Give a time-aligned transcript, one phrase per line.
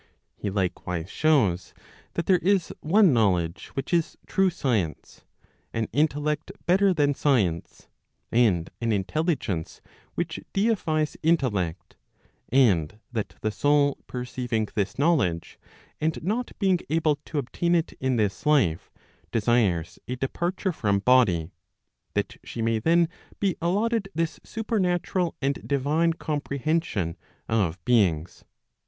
[0.35, 1.75] He likewise shows
[2.15, 5.25] that there is one knowledge which is true science,
[5.75, 7.87] an intellect better than science,
[8.31, 9.79] and an intelligence
[10.15, 11.97] which deifies intellect;
[12.49, 15.59] and that the soul perceiving this knowledge,
[15.99, 18.89] and not being able to obtain it in this life,
[19.31, 21.51] desires a departure from body,
[22.15, 23.07] that she may then
[23.39, 28.43] be allotted this supernatural and divine comprehension of beings.